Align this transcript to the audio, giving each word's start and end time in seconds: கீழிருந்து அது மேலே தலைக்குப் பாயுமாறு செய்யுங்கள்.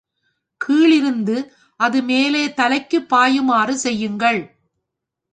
கீழிருந்து 0.61 1.35
அது 1.79 1.99
மேலே 2.01 2.53
தலைக்குப் 2.53 3.09
பாயுமாறு 3.09 3.75
செய்யுங்கள். 3.75 4.41